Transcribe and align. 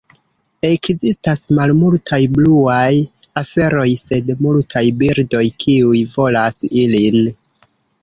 Ekzistas 0.69 1.43
malmultaj 1.57 2.19
bluaj 2.39 2.89
aferoj, 3.43 3.87
sed 4.07 4.35
multaj 4.47 4.85
birdoj 5.05 5.47
kiuj 5.63 6.05
volas 6.19 6.63
ilin. 6.87 7.35